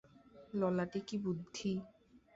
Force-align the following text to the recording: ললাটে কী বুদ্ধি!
ললাটে 0.53 0.99
কী 1.07 1.15
বুদ্ধি! 1.23 1.71